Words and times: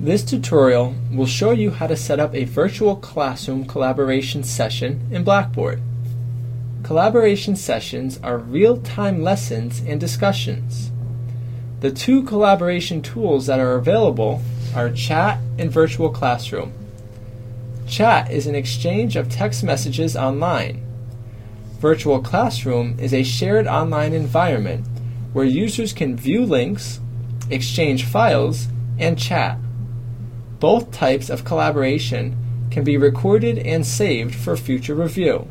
This 0.00 0.22
tutorial 0.22 0.94
will 1.10 1.26
show 1.26 1.50
you 1.50 1.72
how 1.72 1.88
to 1.88 1.96
set 1.96 2.20
up 2.20 2.32
a 2.32 2.44
virtual 2.44 2.94
classroom 2.94 3.66
collaboration 3.66 4.44
session 4.44 5.08
in 5.10 5.24
Blackboard. 5.24 5.82
Collaboration 6.84 7.56
sessions 7.56 8.20
are 8.22 8.38
real-time 8.38 9.24
lessons 9.24 9.80
and 9.80 9.98
discussions. 9.98 10.92
The 11.80 11.90
two 11.90 12.22
collaboration 12.22 13.02
tools 13.02 13.46
that 13.46 13.58
are 13.58 13.74
available 13.74 14.40
are 14.72 14.88
Chat 14.92 15.40
and 15.58 15.68
Virtual 15.68 16.10
Classroom. 16.10 16.72
Chat 17.88 18.30
is 18.30 18.46
an 18.46 18.54
exchange 18.54 19.16
of 19.16 19.28
text 19.28 19.64
messages 19.64 20.16
online. 20.16 20.80
Virtual 21.80 22.20
Classroom 22.20 22.96
is 23.00 23.12
a 23.12 23.24
shared 23.24 23.66
online 23.66 24.12
environment 24.12 24.86
where 25.32 25.44
users 25.44 25.92
can 25.92 26.16
view 26.16 26.46
links, 26.46 27.00
exchange 27.50 28.04
files, 28.04 28.68
and 29.00 29.18
chat. 29.18 29.58
Both 30.60 30.90
types 30.90 31.30
of 31.30 31.44
collaboration 31.44 32.36
can 32.70 32.84
be 32.84 32.96
recorded 32.96 33.58
and 33.58 33.86
saved 33.86 34.34
for 34.34 34.56
future 34.56 34.94
review. 34.94 35.48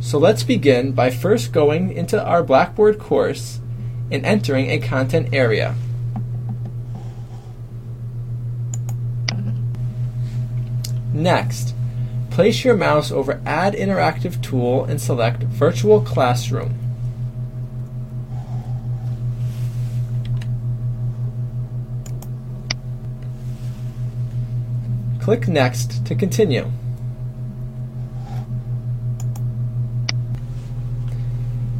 So 0.00 0.18
let's 0.18 0.42
begin 0.42 0.92
by 0.92 1.10
first 1.10 1.52
going 1.52 1.92
into 1.92 2.22
our 2.22 2.42
Blackboard 2.42 2.98
course 2.98 3.60
and 4.10 4.24
entering 4.24 4.70
a 4.70 4.78
content 4.78 5.30
area. 5.32 5.74
Next, 11.12 11.74
place 12.30 12.62
your 12.62 12.76
mouse 12.76 13.10
over 13.10 13.40
Add 13.46 13.72
Interactive 13.72 14.42
Tool 14.42 14.84
and 14.84 15.00
select 15.00 15.42
Virtual 15.42 16.02
Classroom. 16.02 16.85
Click 25.26 25.48
Next 25.48 26.06
to 26.06 26.14
continue. 26.14 26.70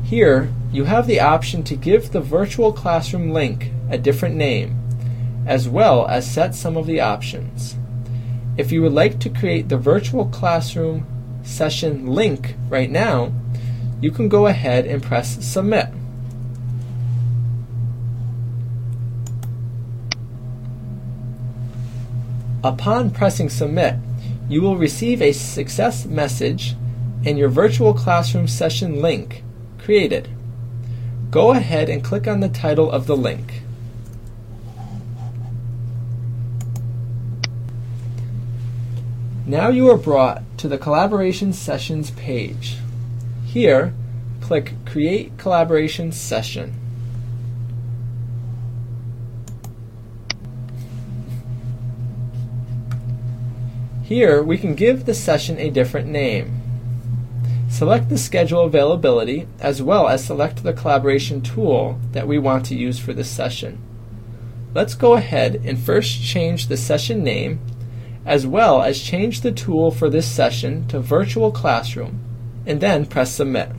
Here, 0.03 0.53
you 0.73 0.83
have 0.87 1.07
the 1.07 1.21
option 1.21 1.63
to 1.63 1.77
give 1.77 2.11
the 2.11 2.21
virtual 2.21 2.73
classroom 2.73 3.31
link 3.31 3.71
a 3.89 3.99
different 3.99 4.35
name, 4.35 4.77
as 5.47 5.69
well 5.69 6.09
as 6.09 6.29
set 6.29 6.57
some 6.57 6.77
of 6.77 6.89
the 6.89 6.99
options. 6.99 7.77
If 8.57 8.73
you 8.73 8.83
would 8.83 8.95
like 8.95 9.21
to 9.21 9.31
create 9.31 9.69
the 9.69 9.79
virtual 9.79 10.27
classroom 10.27 11.07
session 11.45 12.05
link 12.05 12.57
right 12.69 12.91
now, 12.91 13.33
you 14.01 14.11
can 14.11 14.29
go 14.29 14.49
ahead 14.49 14.87
and 14.87 15.01
press 15.01 15.47
Submit. 15.47 15.91
Upon 22.67 23.13
pressing 23.13 23.49
Submit, 23.49 23.95
you 24.49 24.61
will 24.61 24.77
receive 24.77 25.23
a 25.23 25.31
success 25.31 26.05
message 26.05 26.75
and 27.25 27.39
your 27.39 27.49
virtual 27.49 27.95
classroom 27.95 28.49
session 28.49 29.01
link 29.01 29.45
created. 29.79 30.29
Go 31.31 31.53
ahead 31.53 31.89
and 31.89 32.03
click 32.03 32.27
on 32.27 32.41
the 32.41 32.49
title 32.49 32.91
of 32.91 33.07
the 33.07 33.17
link. 33.17 33.63
Now 39.47 39.69
you 39.69 39.89
are 39.89 39.97
brought 39.97 40.43
to 40.59 40.67
the 40.67 40.77
Collaboration 40.77 41.53
Sessions 41.53 42.11
page. 42.11 42.79
Here, 43.45 43.95
click 44.41 44.75
Create 44.85 45.39
Collaboration 45.39 46.11
Session. 46.11 46.75
Here, 54.07 54.41
we 54.41 54.57
can 54.57 54.77
give 54.77 55.05
the 55.05 55.15
session 55.15 55.59
a 55.59 55.69
different 55.69 56.07
name. 56.07 56.63
Select 57.69 58.09
the 58.09 58.17
schedule 58.17 58.61
availability 58.61 59.49
as 59.59 59.83
well 59.83 60.07
as 60.07 60.25
select 60.25 60.63
the 60.63 60.73
collaboration 60.73 61.43
tool 61.43 61.99
that 62.13 62.29
we 62.29 62.39
want 62.39 62.65
to 62.67 62.77
use 62.77 63.01
for 63.01 63.13
this 63.13 63.29
session. 63.29 63.83
Let's 64.75 64.95
go 64.95 65.15
ahead 65.15 65.61
and 65.65 65.77
first 65.77 66.23
change 66.23 66.69
the 66.69 66.77
session 66.77 67.25
name 67.25 67.59
as 68.25 68.47
well 68.47 68.81
as 68.81 69.03
change 69.03 69.41
the 69.41 69.51
tool 69.51 69.91
for 69.91 70.09
this 70.09 70.31
session 70.31 70.87
to 70.87 71.01
Virtual 71.01 71.51
Classroom 71.51 72.21
and 72.65 72.81
then 72.81 73.07
press 73.07 73.33
Submit. 73.33 73.71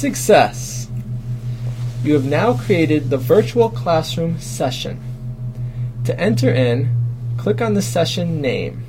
Success! 0.00 0.88
You 2.02 2.14
have 2.14 2.24
now 2.24 2.56
created 2.56 3.10
the 3.10 3.18
virtual 3.18 3.68
classroom 3.68 4.40
session. 4.40 4.98
To 6.06 6.18
enter 6.18 6.50
in, 6.50 6.88
click 7.36 7.60
on 7.60 7.74
the 7.74 7.82
session 7.82 8.40
name. 8.40 8.82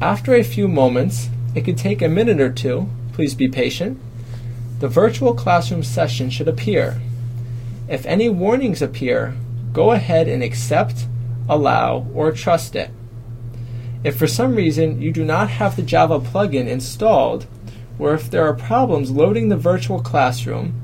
After 0.00 0.34
a 0.34 0.42
few 0.42 0.66
moments, 0.66 1.28
it 1.54 1.64
could 1.64 1.78
take 1.78 2.02
a 2.02 2.08
minute 2.08 2.40
or 2.40 2.50
two, 2.50 2.88
please 3.12 3.36
be 3.36 3.46
patient, 3.46 4.00
the 4.80 4.88
virtual 4.88 5.34
classroom 5.34 5.84
session 5.84 6.30
should 6.30 6.48
appear. 6.48 7.00
If 7.88 8.04
any 8.06 8.28
warnings 8.28 8.82
appear, 8.82 9.36
go 9.72 9.92
ahead 9.92 10.26
and 10.26 10.42
accept, 10.42 11.06
allow, 11.48 12.08
or 12.12 12.32
trust 12.32 12.74
it. 12.74 12.90
If 14.06 14.16
for 14.16 14.28
some 14.28 14.54
reason 14.54 15.02
you 15.02 15.10
do 15.10 15.24
not 15.24 15.50
have 15.50 15.74
the 15.74 15.82
Java 15.82 16.20
plugin 16.20 16.68
installed, 16.68 17.48
or 17.98 18.14
if 18.14 18.30
there 18.30 18.46
are 18.46 18.54
problems 18.54 19.10
loading 19.10 19.48
the 19.48 19.56
virtual 19.56 20.00
classroom, 20.00 20.80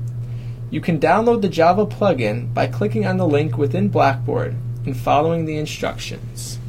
you 0.69 0.81
can 0.81 0.99
download 0.99 1.41
the 1.41 1.47
Java 1.47 1.85
plugin 1.85 2.53
by 2.53 2.67
clicking 2.67 3.05
on 3.05 3.15
the 3.15 3.25
link 3.25 3.57
within 3.57 3.87
Blackboard 3.87 4.57
and 4.85 4.97
following 4.97 5.45
the 5.45 5.55
instructions. 5.55 6.59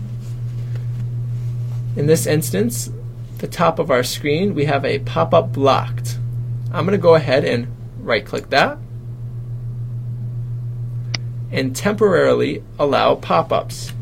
In 1.96 2.06
this 2.06 2.24
instance, 2.24 2.88
the 3.38 3.48
top 3.48 3.80
of 3.80 3.90
our 3.90 4.04
screen, 4.04 4.54
we 4.54 4.66
have 4.66 4.84
a 4.84 5.00
pop-up 5.00 5.52
blocked. 5.52 6.20
I'm 6.72 6.86
going 6.86 6.96
to 6.96 7.02
go 7.02 7.16
ahead 7.16 7.44
and 7.44 7.66
right-click 7.98 8.50
that 8.50 8.78
and 11.50 11.74
temporarily 11.74 12.62
allow 12.78 13.16
pop-ups. 13.16 13.92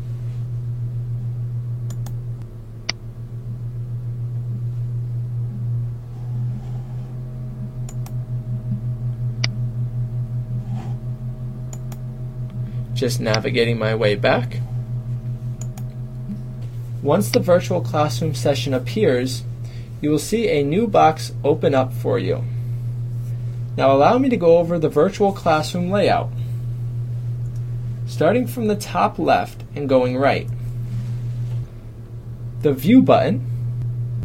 Just 12.93 13.19
navigating 13.19 13.77
my 13.77 13.95
way 13.95 14.15
back. 14.15 14.57
Once 17.01 17.29
the 17.31 17.39
virtual 17.39 17.81
classroom 17.81 18.33
session 18.33 18.73
appears, 18.73 19.43
you 20.01 20.09
will 20.09 20.19
see 20.19 20.49
a 20.49 20.63
new 20.63 20.87
box 20.87 21.33
open 21.43 21.73
up 21.73 21.93
for 21.93 22.19
you. 22.19 22.43
Now 23.75 23.91
allow 23.91 24.17
me 24.17 24.29
to 24.29 24.37
go 24.37 24.57
over 24.57 24.77
the 24.77 24.89
virtual 24.89 25.31
classroom 25.31 25.89
layout. 25.89 26.29
Starting 28.05 28.47
from 28.47 28.67
the 28.67 28.75
top 28.75 29.17
left 29.17 29.63
and 29.75 29.89
going 29.89 30.17
right. 30.17 30.47
The 32.61 32.73
View 32.73 33.01
button 33.01 33.49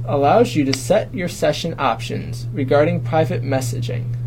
allows 0.04 0.54
you 0.54 0.64
to 0.64 0.72
set 0.72 1.14
your 1.14 1.28
session 1.28 1.74
options 1.78 2.46
regarding 2.52 3.02
private 3.02 3.42
messaging. 3.42 4.17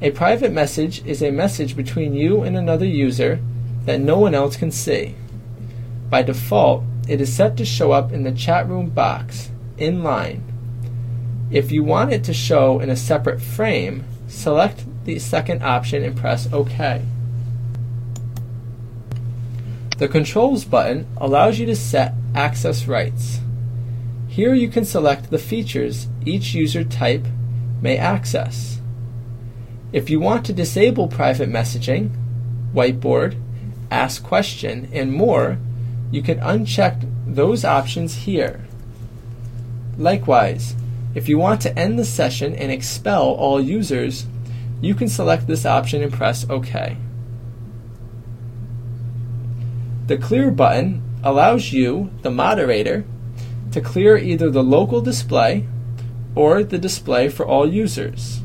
A 0.00 0.10
private 0.10 0.52
message 0.52 1.04
is 1.06 1.22
a 1.22 1.30
message 1.30 1.76
between 1.76 2.14
you 2.14 2.42
and 2.42 2.56
another 2.56 2.84
user 2.84 3.40
that 3.84 4.00
no 4.00 4.18
one 4.18 4.34
else 4.34 4.56
can 4.56 4.70
see. 4.70 5.14
By 6.10 6.22
default, 6.22 6.84
it 7.08 7.20
is 7.20 7.34
set 7.34 7.56
to 7.58 7.64
show 7.64 7.92
up 7.92 8.12
in 8.12 8.24
the 8.24 8.32
chat 8.32 8.68
room 8.68 8.90
box, 8.90 9.50
in 9.78 10.02
line. 10.02 10.42
If 11.50 11.70
you 11.70 11.84
want 11.84 12.12
it 12.12 12.24
to 12.24 12.34
show 12.34 12.80
in 12.80 12.90
a 12.90 12.96
separate 12.96 13.40
frame, 13.40 14.04
select 14.26 14.84
the 15.04 15.18
second 15.18 15.62
option 15.62 16.02
and 16.02 16.16
press 16.16 16.52
OK. 16.52 17.02
The 19.98 20.08
Controls 20.08 20.64
button 20.64 21.06
allows 21.18 21.58
you 21.58 21.66
to 21.66 21.76
set 21.76 22.14
access 22.34 22.88
rights. 22.88 23.38
Here 24.26 24.54
you 24.54 24.68
can 24.68 24.84
select 24.84 25.30
the 25.30 25.38
features 25.38 26.08
each 26.24 26.52
user 26.52 26.82
type 26.82 27.26
may 27.80 27.96
access. 27.96 28.80
If 29.94 30.10
you 30.10 30.18
want 30.18 30.44
to 30.46 30.52
disable 30.52 31.06
private 31.06 31.48
messaging, 31.48 32.10
whiteboard, 32.74 33.40
ask 33.92 34.24
question, 34.24 34.88
and 34.92 35.12
more, 35.12 35.56
you 36.10 36.20
can 36.20 36.40
uncheck 36.40 37.08
those 37.24 37.64
options 37.64 38.16
here. 38.24 38.64
Likewise, 39.96 40.74
if 41.14 41.28
you 41.28 41.38
want 41.38 41.60
to 41.60 41.78
end 41.78 41.96
the 41.96 42.04
session 42.04 42.56
and 42.56 42.72
expel 42.72 43.22
all 43.22 43.60
users, 43.60 44.26
you 44.80 44.96
can 44.96 45.08
select 45.08 45.46
this 45.46 45.64
option 45.64 46.02
and 46.02 46.12
press 46.12 46.44
OK. 46.50 46.96
The 50.08 50.18
Clear 50.18 50.50
button 50.50 51.02
allows 51.22 51.72
you, 51.72 52.10
the 52.22 52.32
moderator, 52.32 53.04
to 53.70 53.80
clear 53.80 54.16
either 54.16 54.50
the 54.50 54.64
local 54.64 55.00
display 55.00 55.68
or 56.34 56.64
the 56.64 56.78
display 56.78 57.28
for 57.28 57.46
all 57.46 57.72
users. 57.72 58.40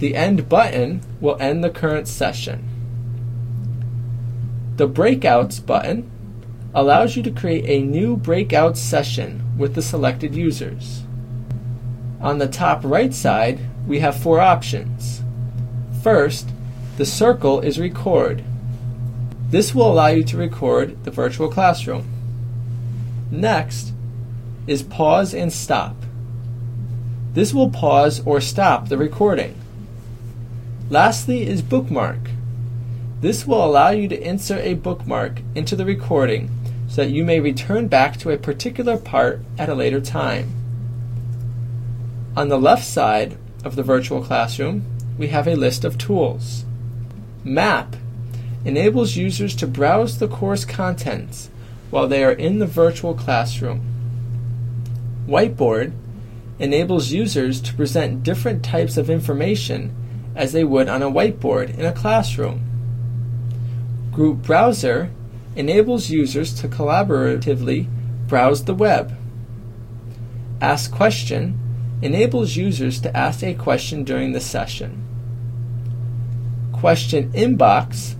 The 0.00 0.16
End 0.16 0.48
button 0.48 1.02
will 1.20 1.36
end 1.40 1.62
the 1.62 1.68
current 1.68 2.08
session. 2.08 2.66
The 4.76 4.88
Breakouts 4.88 5.64
button 5.64 6.10
allows 6.74 7.16
you 7.16 7.22
to 7.22 7.30
create 7.30 7.66
a 7.66 7.84
new 7.86 8.16
breakout 8.16 8.78
session 8.78 9.42
with 9.58 9.74
the 9.74 9.82
selected 9.82 10.34
users. 10.34 11.02
On 12.18 12.38
the 12.38 12.48
top 12.48 12.80
right 12.82 13.12
side, 13.12 13.60
we 13.86 13.98
have 13.98 14.16
four 14.16 14.40
options. 14.40 15.22
First, 16.02 16.48
the 16.96 17.04
circle 17.04 17.60
is 17.60 17.78
record. 17.78 18.42
This 19.50 19.74
will 19.74 19.92
allow 19.92 20.06
you 20.06 20.24
to 20.24 20.38
record 20.38 21.04
the 21.04 21.10
virtual 21.10 21.50
classroom. 21.50 22.08
Next 23.30 23.92
is 24.66 24.82
pause 24.82 25.34
and 25.34 25.52
stop. 25.52 25.96
This 27.34 27.52
will 27.52 27.68
pause 27.68 28.22
or 28.24 28.40
stop 28.40 28.88
the 28.88 28.96
recording. 28.96 29.54
Lastly 30.90 31.46
is 31.46 31.62
bookmark. 31.62 32.18
This 33.20 33.46
will 33.46 33.64
allow 33.64 33.90
you 33.90 34.08
to 34.08 34.20
insert 34.20 34.64
a 34.64 34.74
bookmark 34.74 35.40
into 35.54 35.76
the 35.76 35.84
recording 35.84 36.50
so 36.88 37.04
that 37.04 37.12
you 37.12 37.24
may 37.24 37.38
return 37.38 37.86
back 37.86 38.16
to 38.16 38.30
a 38.30 38.36
particular 38.36 38.96
part 38.96 39.40
at 39.56 39.68
a 39.68 39.74
later 39.76 40.00
time. 40.00 40.52
On 42.36 42.48
the 42.48 42.58
left 42.58 42.84
side 42.84 43.38
of 43.62 43.76
the 43.76 43.84
virtual 43.84 44.20
classroom, 44.20 44.84
we 45.16 45.28
have 45.28 45.46
a 45.46 45.54
list 45.54 45.84
of 45.84 45.96
tools. 45.96 46.64
Map 47.44 47.94
enables 48.64 49.14
users 49.14 49.54
to 49.54 49.68
browse 49.68 50.18
the 50.18 50.26
course 50.26 50.64
contents 50.64 51.50
while 51.90 52.08
they 52.08 52.24
are 52.24 52.32
in 52.32 52.58
the 52.58 52.66
virtual 52.66 53.14
classroom. 53.14 53.80
Whiteboard 55.28 55.92
enables 56.58 57.12
users 57.12 57.60
to 57.60 57.74
present 57.74 58.24
different 58.24 58.64
types 58.64 58.96
of 58.96 59.08
information 59.08 59.94
as 60.40 60.52
they 60.52 60.64
would 60.64 60.88
on 60.88 61.02
a 61.02 61.10
whiteboard 61.10 61.78
in 61.78 61.84
a 61.84 61.92
classroom. 61.92 62.64
Group 64.10 64.38
Browser 64.38 65.10
enables 65.54 66.08
users 66.08 66.54
to 66.54 66.66
collaboratively 66.66 67.86
browse 68.26 68.64
the 68.64 68.72
web. 68.72 69.14
Ask 70.62 70.90
Question 70.90 71.60
enables 72.00 72.56
users 72.56 73.02
to 73.02 73.14
ask 73.14 73.42
a 73.42 73.52
question 73.52 74.02
during 74.02 74.32
the 74.32 74.40
session. 74.40 75.04
Question 76.72 77.30
Inbox 77.32 78.14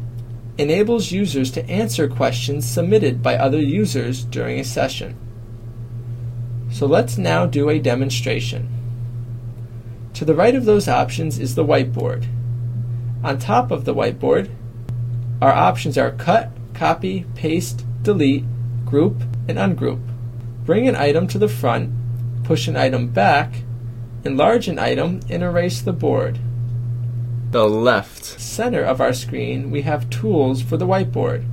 enables 0.58 1.10
users 1.10 1.50
to 1.52 1.66
answer 1.70 2.06
questions 2.06 2.68
submitted 2.68 3.22
by 3.22 3.36
other 3.36 3.62
users 3.62 4.24
during 4.26 4.60
a 4.60 4.64
session. 4.64 5.16
So 6.70 6.84
let's 6.84 7.16
now 7.16 7.46
do 7.46 7.70
a 7.70 7.78
demonstration. 7.78 8.79
To 10.20 10.26
the 10.26 10.34
right 10.34 10.54
of 10.54 10.66
those 10.66 10.86
options 10.86 11.38
is 11.38 11.54
the 11.54 11.64
whiteboard. 11.64 12.26
On 13.24 13.38
top 13.38 13.70
of 13.70 13.86
the 13.86 13.94
whiteboard, 13.94 14.50
our 15.40 15.50
options 15.50 15.96
are 15.96 16.10
cut, 16.10 16.50
copy, 16.74 17.24
paste, 17.34 17.86
delete, 18.02 18.44
group, 18.84 19.22
and 19.48 19.56
ungroup. 19.56 20.02
Bring 20.66 20.86
an 20.86 20.94
item 20.94 21.26
to 21.28 21.38
the 21.38 21.48
front, 21.48 21.90
push 22.44 22.68
an 22.68 22.76
item 22.76 23.08
back, 23.08 23.62
enlarge 24.22 24.68
an 24.68 24.78
item, 24.78 25.20
and 25.30 25.42
erase 25.42 25.80
the 25.80 25.94
board 25.94 26.38
the 27.50 27.66
left 27.66 28.38
center 28.38 28.82
of 28.82 29.00
our 29.00 29.14
screen, 29.14 29.70
we 29.70 29.82
have 29.82 30.10
tools 30.10 30.62
for 30.62 30.76
the 30.76 30.86
whiteboard. 30.86 31.44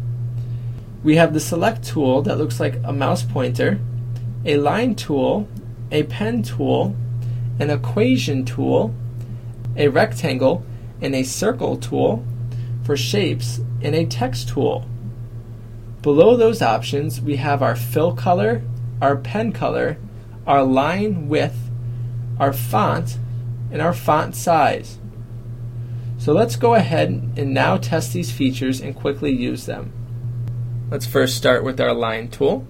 We 1.04 1.16
have 1.16 1.34
the 1.34 1.40
select 1.40 1.84
tool 1.88 2.22
that 2.24 2.38
looks 2.38 2.60
like 2.60 2.76
a 2.84 2.94
mouse 2.94 3.24
pointer, 3.24 3.80
a 4.46 4.58
line 4.58 4.94
tool, 4.94 5.48
a 5.90 6.04
pen 6.04 6.44
tool, 6.44 6.96
an 7.60 7.70
equation 7.70 8.46
tool, 8.46 8.94
a 9.76 9.88
rectangle, 9.88 10.66
and 11.02 11.16
a 11.16 11.24
circle 11.24 11.78
tool 11.78 12.26
for 12.84 12.96
shapes, 12.96 13.60
and 13.82 13.94
a 13.94 14.06
text 14.06 14.50
tool. 14.50 14.86
Below 16.02 16.38
those 16.38 16.62
options, 16.62 17.20
we 17.20 17.36
have 17.36 17.62
our 17.62 17.76
fill 17.76 18.16
color, 18.16 18.62
our 19.02 19.18
pen 19.18 19.52
color, 19.52 19.98
our 20.46 20.64
line 20.64 21.28
width, 21.28 21.70
our 22.40 22.54
font, 22.54 23.18
and 23.72 23.82
our 23.82 23.94
font 23.94 24.36
size. 24.36 25.00
So 26.18 26.34
let's 26.34 26.56
go 26.56 26.76
ahead 26.76 27.10
and 27.36 27.54
now 27.54 27.78
test 27.78 28.14
these 28.14 28.32
features 28.32 28.80
and 28.80 28.96
quickly 28.96 29.32
use 29.32 29.66
them. 29.66 29.92
Let's 30.90 31.06
first 31.06 31.36
start 31.36 31.64
with 31.64 31.82
our 31.82 31.94
line 31.94 32.30
tool. 32.30 32.66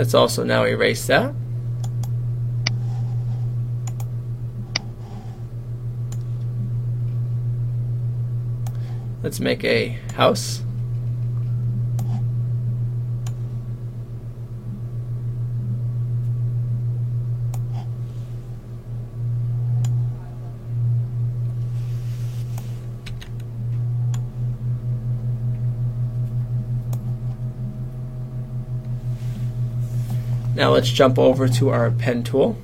Let's 0.00 0.14
also 0.14 0.44
now 0.44 0.64
erase 0.64 1.06
that. 1.08 1.34
Let's 9.22 9.40
make 9.40 9.62
a 9.62 9.88
house. 10.14 10.62
Now 30.60 30.74
let's 30.74 30.90
jump 30.90 31.18
over 31.18 31.48
to 31.48 31.70
our 31.70 31.90
pen 31.90 32.22
tool. 32.22 32.54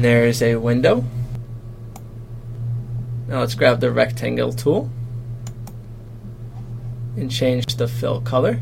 And 0.00 0.04
there's 0.06 0.40
a 0.40 0.56
window. 0.56 1.04
Now 3.28 3.40
let's 3.40 3.54
grab 3.54 3.80
the 3.80 3.90
rectangle 3.90 4.50
tool 4.50 4.88
and 7.18 7.30
change 7.30 7.76
the 7.76 7.86
fill 7.86 8.22
color. 8.22 8.60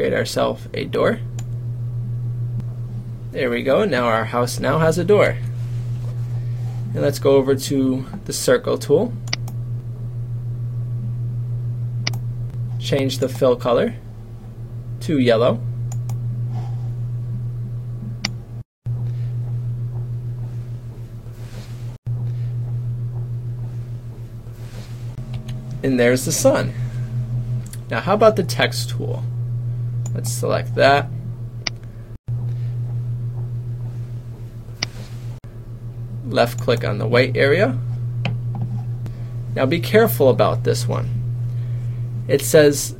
Create 0.00 0.14
ourselves 0.14 0.66
a 0.72 0.86
door. 0.86 1.20
There 3.32 3.50
we 3.50 3.62
go. 3.62 3.84
Now 3.84 4.06
our 4.06 4.24
house 4.24 4.58
now 4.58 4.78
has 4.78 4.96
a 4.96 5.04
door. 5.04 5.36
And 6.94 7.02
let's 7.02 7.18
go 7.18 7.32
over 7.32 7.54
to 7.54 8.06
the 8.24 8.32
circle 8.32 8.78
tool. 8.78 9.12
Change 12.78 13.18
the 13.18 13.28
fill 13.28 13.56
color 13.56 13.94
to 15.00 15.18
yellow. 15.18 15.60
And 25.82 26.00
there's 26.00 26.24
the 26.24 26.32
sun. 26.32 26.72
Now 27.90 28.00
how 28.00 28.14
about 28.14 28.36
the 28.36 28.44
text 28.44 28.88
tool? 28.88 29.22
Let's 30.20 30.32
select 30.32 30.74
that. 30.74 31.08
Left 36.26 36.60
click 36.60 36.84
on 36.84 36.98
the 36.98 37.06
white 37.06 37.38
area. 37.38 37.78
Now 39.54 39.64
be 39.64 39.80
careful 39.80 40.28
about 40.28 40.62
this 40.62 40.86
one. 40.86 41.08
It 42.28 42.42
says, 42.42 42.98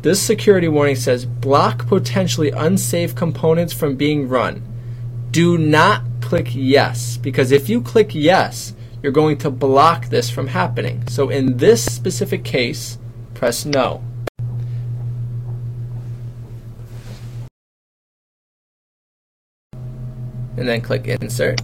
this 0.00 0.22
security 0.22 0.66
warning 0.66 0.96
says 0.96 1.26
block 1.26 1.86
potentially 1.88 2.52
unsafe 2.52 3.14
components 3.14 3.74
from 3.74 3.96
being 3.96 4.26
run. 4.26 4.62
Do 5.30 5.58
not 5.58 6.04
click 6.22 6.52
yes 6.54 7.18
because 7.18 7.52
if 7.52 7.68
you 7.68 7.82
click 7.82 8.14
yes, 8.14 8.72
you're 9.02 9.12
going 9.12 9.36
to 9.38 9.50
block 9.50 10.06
this 10.06 10.30
from 10.30 10.46
happening. 10.46 11.06
So 11.06 11.28
in 11.28 11.58
this 11.58 11.84
specific 11.84 12.44
case, 12.44 12.96
press 13.34 13.66
no. 13.66 14.02
And 20.56 20.68
then 20.68 20.80
click 20.80 21.06
insert. 21.06 21.60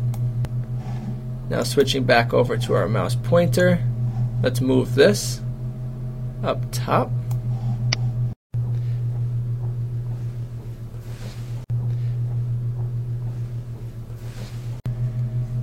Now 1.50 1.62
switching 1.62 2.04
back 2.04 2.32
over 2.32 2.56
to 2.56 2.74
our 2.74 2.88
mouse 2.88 3.14
pointer, 3.14 3.82
let's 4.42 4.60
move 4.60 4.94
this 4.94 5.40
up 6.42 6.62
top. 6.72 7.10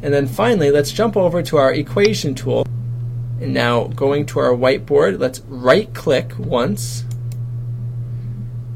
And 0.05 0.13
then 0.13 0.27
finally, 0.27 0.69
let's 0.69 0.91
jump 0.91 1.17
over 1.17 1.41
to 1.41 1.57
our 1.57 1.73
equation 1.73 2.35
tool. 2.35 2.67
And 3.41 3.55
now 3.55 3.85
going 3.85 4.27
to 4.27 4.39
our 4.39 4.51
whiteboard, 4.51 5.19
let's 5.19 5.39
right 5.47 5.91
click 5.95 6.37
once. 6.37 7.03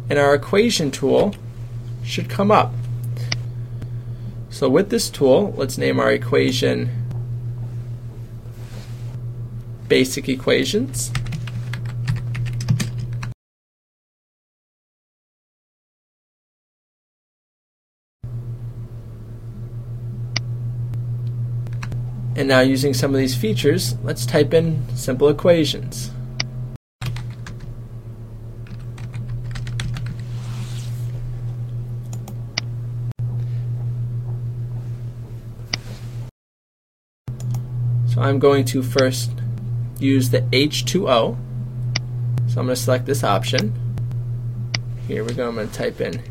And 0.10 0.18
our 0.18 0.34
equation 0.34 0.90
tool 0.90 1.36
should 2.04 2.30
come 2.30 2.50
up. 2.50 2.74
So 4.60 4.68
with 4.68 4.90
this 4.90 5.10
tool, 5.10 5.54
let's 5.56 5.78
name 5.78 6.02
our 6.02 6.12
equation 6.12 6.90
basic 9.88 10.28
equations. 10.28 11.14
And 22.36 22.50
now 22.50 22.60
using 22.60 22.94
some 22.94 23.16
of 23.16 23.18
these 23.18 23.38
features, 23.38 23.96
let's 24.04 24.26
type 24.26 24.54
in 24.54 24.84
simple 24.94 25.30
equations. 25.30 26.12
I'm 38.30 38.40
going 38.40 38.66
to 38.66 38.84
first 38.84 39.32
use 40.00 40.30
the 40.30 40.42
H2O. 40.42 41.38
So 42.48 42.60
I'm 42.60 42.66
going 42.66 42.68
to 42.68 42.76
select 42.76 43.06
this 43.06 43.24
option. 43.24 43.74
Here 45.08 45.24
we 45.24 45.34
go, 45.34 45.48
I'm 45.48 45.56
going 45.56 45.68
to 45.68 45.74
type 45.74 46.00
in 46.00 46.22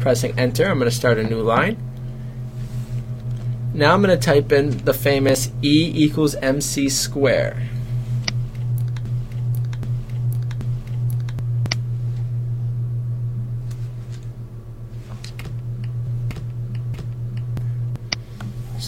pressing 0.00 0.36
enter, 0.38 0.68
I'm 0.68 0.78
going 0.78 0.90
to 0.90 0.96
start 0.96 1.18
a 1.18 1.22
new 1.22 1.42
line. 1.42 1.76
Now 3.74 3.94
I'm 3.94 4.02
going 4.02 4.18
to 4.18 4.24
type 4.24 4.50
in 4.50 4.78
the 4.84 4.94
famous 4.94 5.50
E 5.62 5.92
equals 5.94 6.34
mc 6.36 6.88
square. 6.88 7.68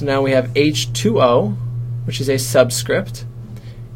So 0.03 0.07
now 0.07 0.21
we 0.21 0.33
have 0.33 0.49
H2O, 0.55 1.57
which 2.07 2.21
is 2.21 2.29
a 2.29 2.37
subscript, 2.37 3.25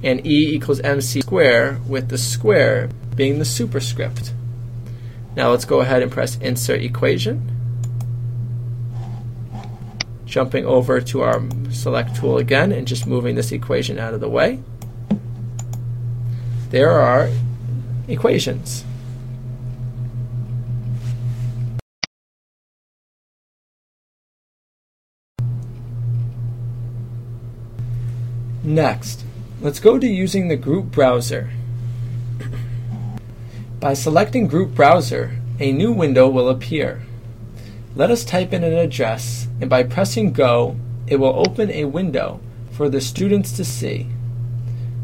and 0.05 0.25
E 0.25 0.55
equals 0.55 0.79
mc 0.83 1.21
square 1.21 1.81
with 1.89 2.11
the 2.11 2.17
square 2.17 2.91
being 3.17 3.41
the 3.41 3.45
superscript. 3.45 4.33
Now 5.35 5.51
let's 5.51 5.65
go 5.65 5.81
ahead 5.81 6.05
and 6.05 6.13
press 6.13 6.39
Insert 6.39 6.81
Equation. 6.81 7.51
Jumping 10.27 10.65
over 10.65 11.01
to 11.01 11.23
our 11.23 11.43
Select 11.73 12.15
tool 12.15 12.39
again 12.39 12.71
and 12.71 12.87
just 12.87 13.09
moving 13.09 13.35
this 13.35 13.51
equation 13.51 13.99
out 13.99 14.15
of 14.15 14.21
the 14.21 14.29
way. 14.29 14.61
There 16.71 16.93
are 16.93 17.31
equations. 18.07 18.85
Next, 28.66 29.23
let's 29.61 29.78
go 29.78 29.96
to 29.96 30.08
using 30.08 30.49
the 30.49 30.56
group 30.56 30.87
browser. 30.87 31.50
By 33.78 33.94
selecting 33.94 34.49
Group 34.49 34.75
Browser, 34.75 35.38
a 35.61 35.70
new 35.70 35.92
window 35.92 36.28
will 36.28 36.49
appear. 36.49 37.02
Let 37.94 38.11
us 38.11 38.25
type 38.25 38.52
in 38.52 38.64
an 38.64 38.73
address, 38.73 39.46
and 39.61 39.70
by 39.70 39.85
pressing 39.85 40.32
Go, 40.32 40.75
it 41.06 41.20
will 41.20 41.46
open 41.46 41.70
a 41.70 41.85
window 41.85 42.40
for 42.73 42.88
the 42.88 43.00
students 43.00 43.52
to 43.52 43.64
see. 43.64 44.08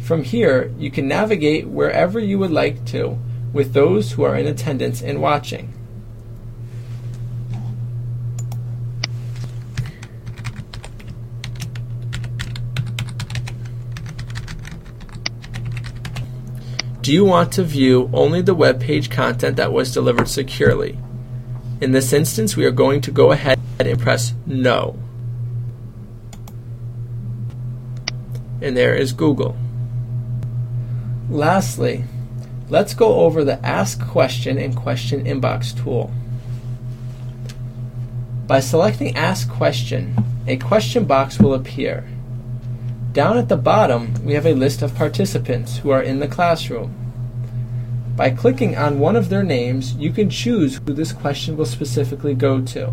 From 0.00 0.24
here, 0.24 0.74
you 0.76 0.90
can 0.90 1.06
navigate 1.06 1.68
wherever 1.68 2.18
you 2.18 2.40
would 2.40 2.50
like 2.50 2.84
to 2.86 3.16
with 3.52 3.74
those 3.74 4.10
who 4.10 4.24
are 4.24 4.34
in 4.34 4.48
attendance 4.48 5.00
and 5.00 5.22
watching. 5.22 5.72
Do 17.02 17.12
you 17.12 17.24
want 17.24 17.52
to 17.54 17.64
view 17.64 18.08
only 18.12 18.42
the 18.42 18.54
web 18.54 18.80
page 18.80 19.10
content 19.10 19.56
that 19.56 19.72
was 19.72 19.92
delivered 19.92 20.28
securely? 20.28 20.96
In 21.80 21.90
this 21.90 22.12
instance, 22.12 22.56
we 22.56 22.64
are 22.64 22.70
going 22.70 23.00
to 23.00 23.10
go 23.10 23.32
ahead 23.32 23.58
and 23.80 23.98
press 23.98 24.34
No. 24.46 24.96
And 28.60 28.76
there 28.76 28.94
is 28.94 29.12
Google. 29.12 29.56
Lastly, 31.28 32.04
let's 32.68 32.94
go 32.94 33.14
over 33.22 33.42
the 33.42 33.58
Ask 33.66 34.00
Question 34.06 34.56
and 34.56 34.76
Question 34.76 35.24
Inbox 35.24 35.76
tool. 35.82 36.12
By 38.46 38.60
selecting 38.60 39.16
Ask 39.16 39.50
Question, 39.50 40.14
a 40.46 40.56
question 40.56 41.06
box 41.06 41.40
will 41.40 41.54
appear. 41.54 42.08
Down 43.12 43.36
at 43.36 43.50
the 43.50 43.58
bottom, 43.58 44.14
we 44.24 44.32
have 44.32 44.46
a 44.46 44.54
list 44.54 44.80
of 44.80 44.94
participants 44.94 45.76
who 45.76 45.90
are 45.90 46.02
in 46.02 46.18
the 46.18 46.26
classroom. 46.26 46.94
By 48.16 48.30
clicking 48.30 48.74
on 48.74 48.98
one 48.98 49.16
of 49.16 49.28
their 49.28 49.42
names, 49.42 49.92
you 49.96 50.10
can 50.12 50.30
choose 50.30 50.76
who 50.76 50.94
this 50.94 51.12
question 51.12 51.58
will 51.58 51.66
specifically 51.66 52.32
go 52.32 52.62
to. 52.62 52.90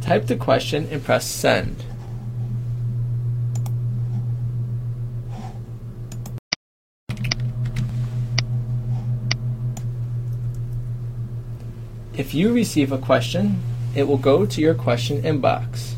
Type 0.00 0.26
the 0.26 0.36
question 0.36 0.88
and 0.90 1.04
press 1.04 1.26
send. 1.26 1.89
If 12.16 12.34
you 12.34 12.52
receive 12.52 12.90
a 12.92 12.98
question, 12.98 13.62
it 13.94 14.08
will 14.08 14.18
go 14.18 14.44
to 14.44 14.60
your 14.60 14.74
question 14.74 15.22
inbox. 15.22 15.94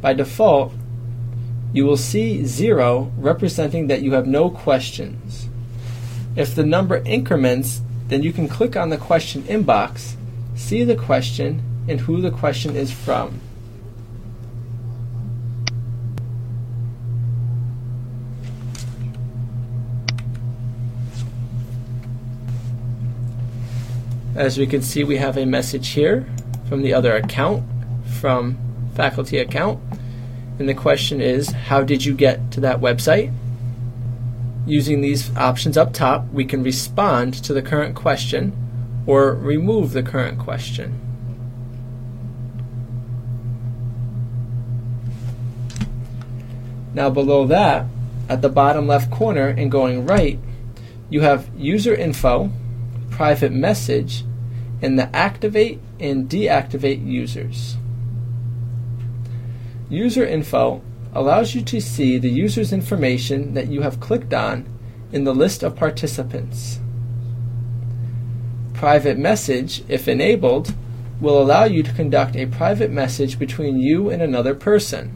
By 0.00 0.14
default, 0.14 0.72
you 1.72 1.84
will 1.84 1.96
see 1.96 2.44
0 2.44 3.12
representing 3.16 3.86
that 3.86 4.02
you 4.02 4.12
have 4.14 4.26
no 4.26 4.50
questions. 4.50 5.48
If 6.34 6.54
the 6.54 6.64
number 6.64 6.96
increments, 7.04 7.80
then 8.08 8.22
you 8.22 8.32
can 8.32 8.48
click 8.48 8.76
on 8.76 8.90
the 8.90 8.96
question 8.96 9.42
inbox, 9.42 10.14
see 10.54 10.82
the 10.82 10.96
question, 10.96 11.62
and 11.88 12.00
who 12.00 12.20
the 12.20 12.30
question 12.30 12.74
is 12.74 12.90
from. 12.90 13.40
As 24.38 24.56
we 24.56 24.68
can 24.68 24.82
see, 24.82 25.02
we 25.02 25.16
have 25.16 25.36
a 25.36 25.44
message 25.44 25.88
here 25.88 26.24
from 26.68 26.82
the 26.82 26.94
other 26.94 27.16
account, 27.16 27.64
from 28.20 28.56
faculty 28.94 29.36
account. 29.38 29.82
And 30.60 30.68
the 30.68 30.74
question 30.74 31.20
is, 31.20 31.48
how 31.48 31.82
did 31.82 32.04
you 32.04 32.14
get 32.14 32.52
to 32.52 32.60
that 32.60 32.80
website? 32.80 33.34
Using 34.64 35.00
these 35.00 35.36
options 35.36 35.76
up 35.76 35.92
top, 35.92 36.24
we 36.32 36.44
can 36.44 36.62
respond 36.62 37.34
to 37.42 37.52
the 37.52 37.62
current 37.62 37.96
question 37.96 38.52
or 39.08 39.34
remove 39.34 39.90
the 39.90 40.04
current 40.04 40.38
question. 40.38 41.00
Now 46.94 47.10
below 47.10 47.44
that, 47.48 47.86
at 48.28 48.42
the 48.42 48.48
bottom 48.48 48.86
left 48.86 49.10
corner 49.10 49.48
and 49.48 49.68
going 49.68 50.06
right, 50.06 50.38
you 51.10 51.22
have 51.22 51.50
user 51.56 51.92
info, 51.92 52.52
private 53.18 53.50
message, 53.50 54.24
and 54.80 54.96
the 54.96 55.16
activate 55.16 55.80
and 55.98 56.30
deactivate 56.30 57.04
users. 57.04 57.76
User 59.90 60.24
info 60.24 60.80
allows 61.12 61.52
you 61.52 61.60
to 61.60 61.80
see 61.80 62.16
the 62.16 62.30
user's 62.30 62.72
information 62.72 63.54
that 63.54 63.66
you 63.66 63.82
have 63.82 63.98
clicked 63.98 64.32
on 64.32 64.64
in 65.10 65.24
the 65.24 65.34
list 65.34 65.64
of 65.64 65.74
participants. 65.74 66.78
Private 68.72 69.18
message, 69.18 69.82
if 69.88 70.06
enabled, 70.06 70.72
will 71.20 71.42
allow 71.42 71.64
you 71.64 71.82
to 71.82 71.92
conduct 71.94 72.36
a 72.36 72.46
private 72.46 72.92
message 72.92 73.36
between 73.36 73.80
you 73.80 74.10
and 74.10 74.22
another 74.22 74.54
person. 74.54 75.12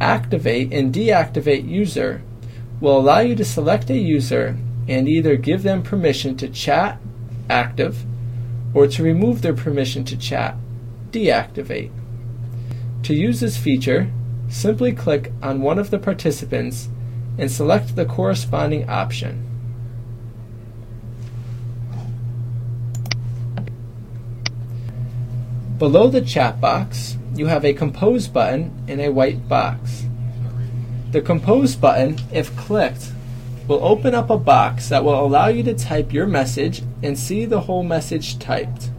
Activate 0.00 0.72
and 0.72 0.92
deactivate 0.92 1.68
user 1.68 2.20
will 2.80 2.98
allow 2.98 3.20
you 3.20 3.36
to 3.36 3.44
select 3.44 3.90
a 3.90 3.96
user 3.96 4.58
and 4.88 5.08
either 5.08 5.36
give 5.36 5.62
them 5.62 5.82
permission 5.82 6.36
to 6.38 6.48
chat 6.48 6.98
active, 7.48 8.04
or 8.72 8.86
to 8.86 9.02
remove 9.02 9.42
their 9.42 9.54
permission 9.54 10.04
to 10.04 10.16
chat, 10.16 10.56
deactivate. 11.10 11.90
To 13.02 13.14
use 13.14 13.40
this 13.40 13.56
feature, 13.56 14.10
simply 14.48 14.92
click 14.92 15.32
on 15.42 15.62
one 15.62 15.78
of 15.78 15.90
the 15.90 15.98
participants 15.98 16.88
and 17.38 17.50
select 17.50 17.96
the 17.96 18.04
corresponding 18.04 18.88
option. 18.88 19.46
Below 25.78 26.08
the 26.08 26.20
chat 26.20 26.60
box, 26.60 27.16
you 27.34 27.46
have 27.46 27.64
a 27.64 27.72
Compose 27.72 28.28
button 28.28 28.84
in 28.86 29.00
a 29.00 29.08
white 29.08 29.48
box. 29.48 30.04
The 31.10 31.22
Compose 31.22 31.74
button, 31.74 32.18
if 32.32 32.54
clicked, 32.56 33.12
will 33.70 33.84
open 33.84 34.16
up 34.16 34.30
a 34.30 34.36
box 34.36 34.88
that 34.88 35.04
will 35.04 35.24
allow 35.24 35.46
you 35.46 35.62
to 35.62 35.72
type 35.72 36.12
your 36.12 36.26
message 36.26 36.82
and 37.04 37.16
see 37.16 37.44
the 37.44 37.60
whole 37.60 37.84
message 37.84 38.36
typed. 38.40 38.90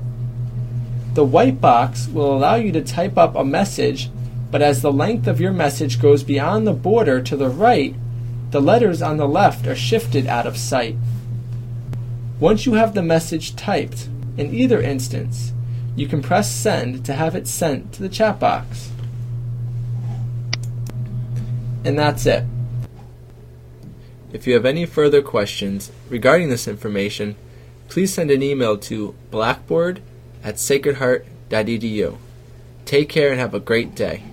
The 1.14 1.26
white 1.26 1.60
box 1.60 2.08
will 2.08 2.34
allow 2.34 2.56
you 2.56 2.72
to 2.72 2.82
type 2.82 3.18
up 3.18 3.36
a 3.36 3.44
message, 3.44 4.10
but 4.50 4.62
as 4.62 4.82
the 4.82 4.94
length 4.94 5.28
of 5.28 5.42
your 5.42 5.52
message 5.52 6.02
goes 6.02 6.24
beyond 6.24 6.66
the 6.66 6.72
border 6.72 7.22
to 7.22 7.36
the 7.36 7.50
right, 7.50 7.94
the 8.52 8.62
letters 8.62 9.02
on 9.02 9.18
the 9.18 9.28
left 9.28 9.68
are 9.68 9.76
shifted 9.76 10.26
out 10.26 10.48
of 10.48 10.56
sight. 10.56 10.96
Once 12.40 12.66
you 12.66 12.76
have 12.76 12.94
the 12.94 13.04
message 13.04 13.58
typed, 13.58 14.08
in 14.38 14.56
either 14.56 14.82
instance, 14.82 15.52
you 15.98 16.08
can 16.08 16.22
press 16.22 16.50
send 16.50 17.06
to 17.06 17.14
have 17.14 17.36
it 17.36 17.46
sent 17.46 17.92
to 17.92 18.02
the 18.02 18.08
chat 18.08 18.40
box. 18.40 18.90
And 21.84 22.00
that's 22.00 22.26
it. 22.26 22.46
If 24.34 24.48
you 24.48 24.54
have 24.54 24.66
any 24.66 24.86
further 24.86 25.22
questions 25.22 25.92
regarding 26.10 26.50
this 26.50 26.68
information, 26.68 27.36
please 27.90 28.14
send 28.14 28.32
an 28.32 28.42
email 28.42 28.78
to 28.78 29.14
blackboard 29.30 30.02
at 30.44 30.56
sacredheart.edu. 30.56 32.18
Take 32.86 33.10
care 33.10 33.32
and 33.32 33.40
have 33.40 33.54
a 33.54 33.60
great 33.60 33.94
day. 33.94 34.31